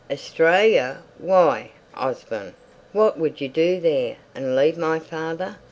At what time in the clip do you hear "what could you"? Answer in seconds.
2.91-3.49